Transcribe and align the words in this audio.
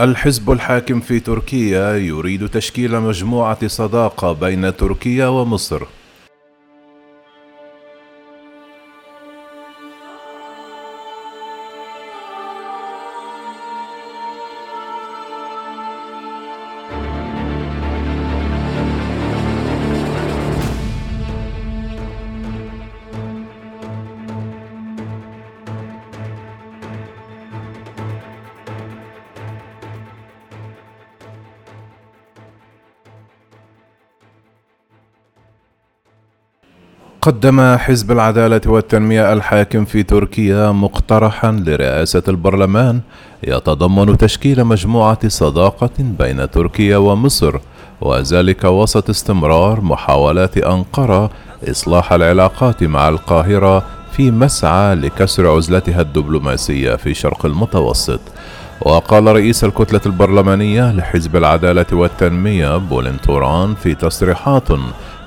الحزب 0.00 0.50
الحاكم 0.50 1.00
في 1.00 1.20
تركيا 1.20 1.96
يريد 1.96 2.48
تشكيل 2.48 3.00
مجموعة 3.00 3.66
صداقة 3.66 4.32
بين 4.32 4.76
تركيا 4.76 5.26
ومصر. 5.26 5.82
قدم 37.24 37.76
حزب 37.76 38.12
العدالة 38.12 38.60
والتنمية 38.66 39.32
الحاكم 39.32 39.84
في 39.84 40.02
تركيا 40.02 40.72
مقترحا 40.72 41.52
لرئاسة 41.52 42.22
البرلمان 42.28 43.00
يتضمن 43.42 44.18
تشكيل 44.18 44.64
مجموعة 44.64 45.28
صداقة 45.28 45.90
بين 45.98 46.50
تركيا 46.50 46.96
ومصر 46.96 47.58
وذلك 48.00 48.64
وسط 48.64 49.10
استمرار 49.10 49.80
محاولات 49.80 50.58
أنقرة 50.58 51.30
إصلاح 51.70 52.12
العلاقات 52.12 52.82
مع 52.82 53.08
القاهرة 53.08 53.84
في 54.12 54.30
مسعى 54.30 54.94
لكسر 54.94 55.46
عزلتها 55.46 56.00
الدبلوماسية 56.00 56.96
في 56.96 57.14
شرق 57.14 57.46
المتوسط. 57.46 58.20
وقال 58.80 59.26
رئيس 59.26 59.64
الكتلة 59.64 60.00
البرلمانية 60.06 60.92
لحزب 60.92 61.36
العدالة 61.36 61.86
والتنمية 61.92 62.76
بولين 62.76 63.20
توران 63.20 63.74
في 63.74 63.94
تصريحات 63.94 64.68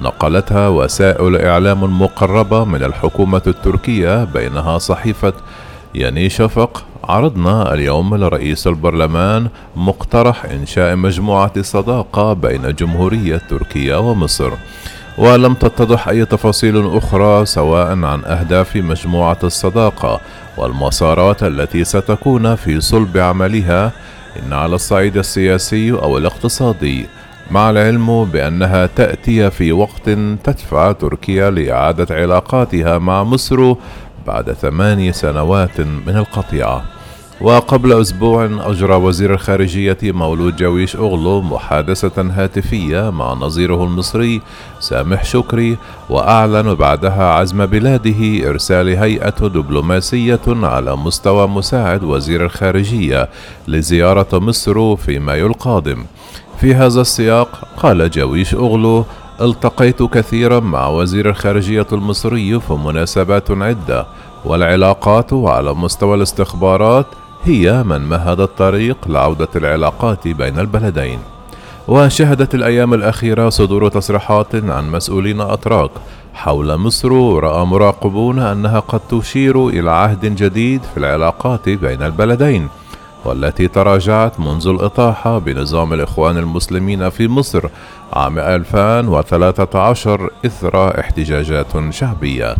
نقلتها 0.00 0.68
وسائل 0.68 1.36
إعلام 1.36 2.02
مقربة 2.02 2.64
من 2.64 2.84
الحكومة 2.84 3.42
التركية 3.46 4.24
بينها 4.24 4.78
صحيفة 4.78 5.32
ياني 5.94 6.30
شفق. 6.30 6.84
عرضنا 7.04 7.74
اليوم 7.74 8.16
لرئيس 8.16 8.66
البرلمان 8.66 9.48
مقترح 9.76 10.44
إنشاء 10.44 10.96
مجموعة 10.96 11.62
صداقة 11.62 12.32
بين 12.32 12.74
جمهورية 12.74 13.40
تركيا 13.50 13.96
ومصر. 13.96 14.50
ولم 15.18 15.54
تتضح 15.54 16.08
أي 16.08 16.24
تفاصيل 16.24 16.96
أخرى 16.96 17.46
سواء 17.46 17.88
عن 17.88 18.24
أهداف 18.24 18.76
مجموعة 18.76 19.38
الصداقة 19.44 20.20
والمسارات 20.56 21.42
التي 21.42 21.84
ستكون 21.84 22.54
في 22.54 22.80
صلب 22.80 23.18
عملها. 23.18 23.92
إن 24.42 24.52
على 24.52 24.74
الصعيد 24.74 25.16
السياسي 25.16 25.92
أو 25.92 26.18
الاقتصادي. 26.18 27.06
مع 27.50 27.70
العلم 27.70 28.24
بأنها 28.24 28.86
تأتي 28.86 29.50
في 29.50 29.72
وقت 29.72 30.10
تدفع 30.44 30.92
تركيا 30.92 31.50
لإعادة 31.50 32.14
علاقاتها 32.14 32.98
مع 32.98 33.24
مصر 33.24 33.74
بعد 34.26 34.52
ثماني 34.52 35.12
سنوات 35.12 35.80
من 35.80 36.16
القطيعة. 36.16 36.84
وقبل 37.40 38.00
أسبوع 38.00 38.44
أجرى 38.44 38.94
وزير 38.94 39.34
الخارجية 39.34 39.98
مولود 40.02 40.56
جويش 40.56 40.96
أغلو 40.96 41.42
محادثة 41.42 42.22
هاتفية 42.22 43.10
مع 43.10 43.32
نظيره 43.32 43.84
المصري 43.84 44.40
سامح 44.80 45.24
شكري 45.24 45.76
وأعلن 46.10 46.74
بعدها 46.74 47.24
عزم 47.24 47.66
بلاده 47.66 48.48
إرسال 48.48 48.88
هيئة 48.88 49.48
دبلوماسية 49.48 50.40
على 50.46 50.96
مستوى 50.96 51.46
مساعد 51.48 52.04
وزير 52.04 52.44
الخارجية 52.44 53.28
لزيارة 53.68 54.38
مصر 54.38 54.96
في 54.96 55.18
مايو 55.18 55.46
القادم 55.46 56.04
في 56.60 56.74
هذا 56.74 57.00
السياق؟ 57.00 57.68
قال 57.76 58.10
جويش 58.10 58.54
أغلو 58.54 59.04
التقيت 59.40 60.02
كثيرا 60.02 60.60
مع 60.60 60.88
وزير 60.88 61.30
الخارجية 61.30 61.86
المصري 61.92 62.60
في 62.60 62.72
مناسبات 62.72 63.50
عدة 63.50 64.06
والعلاقات 64.44 65.32
على 65.32 65.74
مستوى 65.74 66.16
الاستخبارات 66.16 67.06
هي 67.44 67.82
من 67.82 68.00
مهد 68.00 68.40
الطريق 68.40 68.96
لعودة 69.06 69.48
العلاقات 69.56 70.28
بين 70.28 70.58
البلدين. 70.58 71.18
وشهدت 71.88 72.54
الأيام 72.54 72.94
الأخيرة 72.94 73.48
صدور 73.48 73.88
تصريحات 73.88 74.54
عن 74.54 74.90
مسؤولين 74.90 75.40
أتراك. 75.40 75.90
حول 76.34 76.76
مصر 76.76 77.12
رأى 77.38 77.64
مراقبون 77.64 78.38
أنها 78.38 78.80
قد 78.80 79.00
تشير 79.10 79.68
إلى 79.68 79.90
عهد 79.90 80.36
جديد 80.36 80.82
في 80.82 80.96
العلاقات 80.96 81.68
بين 81.68 82.02
البلدين. 82.02 82.68
والتي 83.24 83.68
تراجعت 83.68 84.40
منذ 84.40 84.68
الإطاحة 84.68 85.38
بنظام 85.38 85.92
الإخوان 85.92 86.38
المسلمين 86.38 87.08
في 87.08 87.28
مصر 87.28 87.68
عام 88.12 88.38
2013 88.38 90.30
إثر 90.46 91.00
احتجاجات 91.00 91.90
شعبية. 91.90 92.56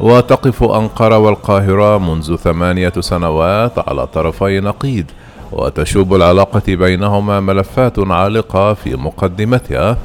وتقف 0.00 0.62
أنقرة 0.62 1.18
والقاهرة 1.18 1.98
منذ 1.98 2.36
ثمانية 2.36 2.92
سنوات 3.00 3.88
على 3.88 4.06
طرفي 4.06 4.60
نقيض 4.60 5.04
وتشوب 5.52 6.14
العلاقة 6.14 6.62
بينهما 6.68 7.40
ملفات 7.40 7.98
عالقة 7.98 8.74
في 8.74 8.96
مقدمتها. 8.96 9.96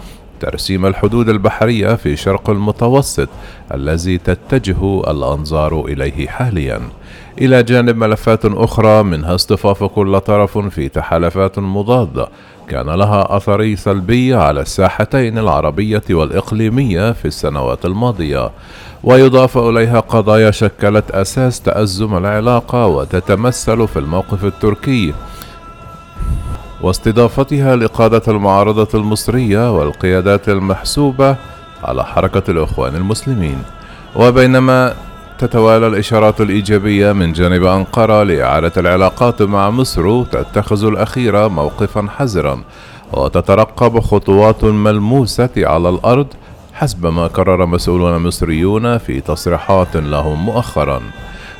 ترسيم 0.43 0.85
الحدود 0.85 1.29
البحرية 1.29 1.95
في 1.95 2.15
شرق 2.15 2.49
المتوسط 2.49 3.29
الذي 3.73 4.17
تتجه 4.17 5.01
الأنظار 5.11 5.85
إليه 5.85 6.27
حاليا. 6.27 6.81
إلى 7.41 7.63
جانب 7.63 7.97
ملفات 7.97 8.45
أخرى 8.45 9.03
منها 9.03 9.35
اصطفاف 9.35 9.83
كل 9.83 10.19
طرف 10.19 10.57
في 10.57 10.89
تحالفات 10.89 11.59
مضادة. 11.59 12.27
كان 12.69 12.89
لها 12.89 13.37
أثر 13.37 13.75
سلبي 13.75 14.33
على 14.33 14.61
الساحتين 14.61 15.37
العربية 15.37 16.03
والإقليمية 16.09 17.11
في 17.11 17.25
السنوات 17.25 17.85
الماضية. 17.85 18.51
ويضاف 19.03 19.57
إليها 19.57 19.99
قضايا 19.99 20.51
شكلت 20.51 21.11
أساس 21.11 21.61
تأزم 21.61 22.17
العلاقة 22.17 22.87
وتتمثل 22.87 23.87
في 23.87 23.99
الموقف 23.99 24.45
التركي. 24.45 25.13
واستضافتها 26.83 27.75
لقادة 27.75 28.21
المعارضة 28.27 28.87
المصرية 28.93 29.77
والقيادات 29.77 30.49
المحسوبة 30.49 31.35
على 31.83 32.05
حركة 32.05 32.51
الإخوان 32.51 32.95
المسلمين. 32.95 33.63
وبينما 34.15 34.93
تتوالى 35.39 35.87
الإشارات 35.87 36.41
الإيجابية 36.41 37.11
من 37.11 37.33
جانب 37.33 37.63
أنقرة 37.63 38.23
لإعادة 38.23 38.71
العلاقات 38.77 39.41
مع 39.41 39.69
مصر 39.69 40.23
تتخذ 40.23 40.85
الأخيرة 40.85 41.47
موقفا 41.47 42.07
حذرا 42.17 42.61
وتترقب 43.13 43.99
خطوات 43.99 44.63
ملموسة 44.63 45.49
على 45.57 45.89
الأرض 45.89 46.27
حسب 46.73 47.05
ما 47.05 47.27
قرر 47.27 47.65
مسؤولون 47.65 48.27
مصريون 48.27 48.97
في 48.97 49.21
تصريحات 49.21 49.95
لهم 49.97 50.45
مؤخرا. 50.45 51.01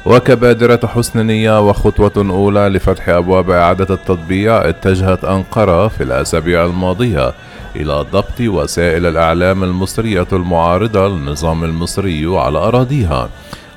وكبادرة 0.06 0.80
حسن 0.88 1.25
نية 1.28 1.69
وخطوة 1.69 2.12
أولى 2.18 2.69
لفتح 2.69 3.09
أبواب 3.09 3.50
إعادة 3.50 3.94
التطبيع 3.96 4.69
اتجهت 4.69 5.24
أنقرة 5.25 5.88
في 5.88 6.03
الأسابيع 6.03 6.66
الماضية 6.66 7.34
إلى 7.75 8.06
ضبط 8.12 8.42
وسائل 8.42 9.06
الإعلام 9.06 9.63
المصرية 9.63 10.28
المعارضة 10.34 11.08
للنظام 11.08 11.63
المصري 11.63 12.25
على 12.38 12.58
أراضيها. 12.58 13.30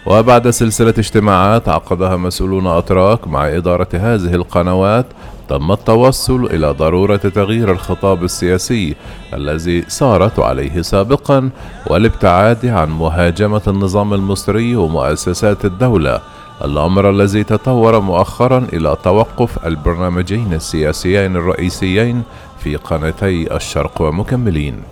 وبعد 0.07 0.51
سلسلة 0.51 0.95
اجتماعات 0.99 1.69
عقدها 1.69 2.17
مسؤولون 2.17 2.67
أتراك 2.67 3.29
مع 3.29 3.49
إدارة 3.49 3.89
هذه 3.93 4.35
القنوات 4.35 5.07
تم 5.49 5.73
التوصل 5.73 6.45
إلى 6.45 6.71
ضرورة 6.71 7.17
تغيير 7.17 7.73
الخطاب 7.73 8.25
السياسي 8.25 8.95
الذي 9.35 9.85
سارت 9.89 10.39
عليه 10.39 10.83
سابقا 10.83 11.51
والابتعاد 11.87 12.67
عن 12.67 12.91
مهاجمة 12.91 13.63
النظام 13.69 14.15
المصري 14.15 14.77
ومؤسسات 14.77 15.65
الدولة. 15.65 16.21
الأمر 16.65 17.11
الذي 17.11 17.45
تطور 17.45 18.01
مؤخرا 18.01 18.67
إلى 18.73 18.97
توقف 19.05 19.67
البرنامجين 19.67 20.53
السياسيين 20.53 21.37
الرئيسيين 21.37 22.23
في 22.59 22.77
قناتي 22.77 23.57
الشرق 23.57 24.03
ومكملين. 24.03 24.83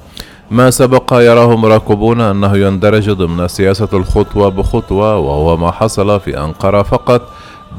ما 0.54 0.70
سبق 0.70 1.12
يراه 1.12 1.56
مراقبون 1.56 2.20
أنه 2.20 2.56
يندرج 2.56 3.10
ضمن 3.10 3.48
سياسة 3.48 3.88
الخطوة 3.92 4.48
بخطوة 4.48 5.16
وهو 5.16 5.56
ما 5.56 5.70
حصل 5.70 6.20
في 6.20 6.38
أنقرة 6.38 6.82
فقط 6.82 7.22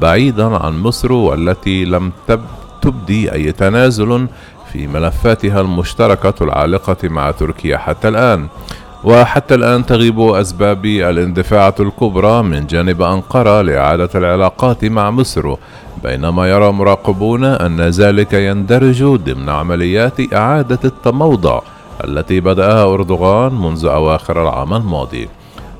بعيدا 0.00 0.56
عن 0.56 0.78
مصر 0.78 1.12
والتي 1.12 1.84
لم 1.84 2.12
تبدي 2.82 3.32
أي 3.32 3.52
تنازل 3.52 4.26
في 4.72 4.86
ملفاتها 4.86 5.60
المشتركة 5.60 6.34
العالقة 6.40 6.96
مع 7.04 7.30
تركيا 7.30 7.78
حتى 7.78 8.08
الآن. 8.08 8.46
وحتى 9.04 9.54
الآن 9.54 9.86
تغيب 9.86 10.20
أسباب 10.20 10.86
الاندفاعة 10.86 11.74
الكبرى 11.80 12.42
من 12.42 12.66
جانب 12.66 13.02
أنقرة 13.02 13.62
لإعادة 13.62 14.10
العلاقات 14.14 14.84
مع 14.84 15.10
مصر 15.10 15.54
بينما 16.04 16.50
يرى 16.50 16.72
مراقبون 16.72 17.44
أن 17.44 17.80
ذلك 17.80 18.32
يندرج 18.32 19.04
ضمن 19.04 19.48
عمليات 19.48 20.32
إعادة 20.34 20.78
التموضع. 20.84 21.60
التي 22.04 22.40
بدأها 22.40 22.94
أردوغان 22.94 23.52
منذ 23.52 23.86
أواخر 23.86 24.42
العام 24.42 24.74
الماضي. 24.74 25.28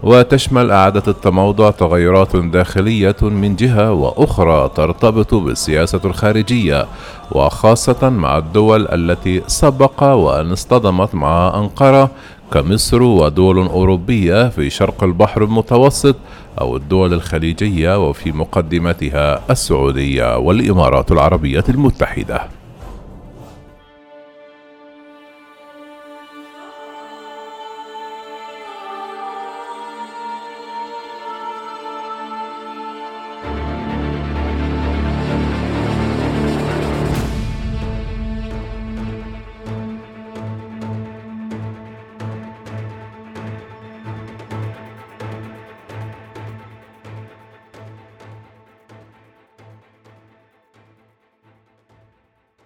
وتشمل 0.03 0.71
إعادة 0.71 1.03
التموضع 1.09 1.71
تغيرات 1.71 2.37
داخلية 2.37 3.17
من 3.23 3.57
جهة 3.57 3.93
وأخرى 3.93 4.71
ترتبط 4.75 5.35
بالسياسة 5.35 6.01
الخارجية 6.05 6.87
وخاصة 7.33 8.09
مع 8.09 8.39
الدول 8.39 8.89
التي 8.89 9.43
سبق 9.47 10.03
وأن 10.03 10.53
اصطدمت 10.53 11.15
مع 11.15 11.59
أنقرة 11.59 12.11
كمصر 12.53 13.03
ودول 13.03 13.59
أوروبية 13.59 14.49
في 14.49 14.71
شرق 14.71 15.05
البحر 15.05 15.45
المتوسط 15.45 16.17
أو 16.61 16.77
الدول 16.77 17.13
الخليجية 17.13 18.09
وفي 18.09 18.33
مقدمتها 18.33 19.41
السعودية 19.51 20.39
والإمارات 20.39 21.13
العربية 21.13 21.65
المتحدة. 21.69 22.66